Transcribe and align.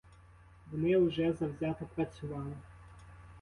Вони 0.71 0.97
вже 0.97 1.33
завзято 1.33 1.85
працювали. 1.95 2.53